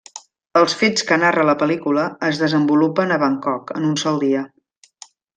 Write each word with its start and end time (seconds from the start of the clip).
Els 0.59 0.73
fets 0.77 1.03
que 1.09 1.17
narra 1.23 1.43
la 1.49 1.53
pel·lícula 1.63 2.05
es 2.29 2.39
desenvolupen 2.43 3.13
a 3.17 3.23
Bangkok, 3.27 3.75
en 3.81 3.85
un 3.93 3.97
sol 4.05 4.17
dia. 4.29 4.43